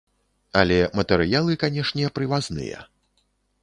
[0.61, 2.79] Але матэрыялы, канешне, прывазныя.